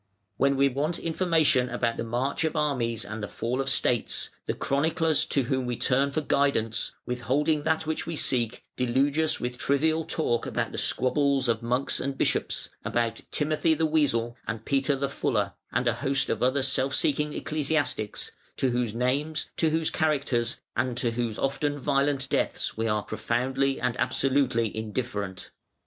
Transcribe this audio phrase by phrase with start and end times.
[0.37, 4.55] When we want information about the march of armies and the fall of States, the
[4.55, 9.59] chroniclers to whom we turn for guidance, withholding that which we seek, deluge us with
[9.59, 14.95] trivial talk about the squabbles of monks and bishops, about Timothy the Weasel and Peter
[14.95, 19.91] the Fuller, and a host of other self seeking ecclesiastics, to whose names, to whose
[19.91, 25.51] characters, and to whose often violent deaths we are profoundly and absolutely indifferent.